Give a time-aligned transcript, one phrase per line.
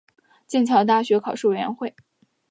[0.47, 1.93] 剑桥大学考试委员会